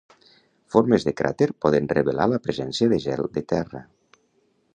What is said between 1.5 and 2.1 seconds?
poden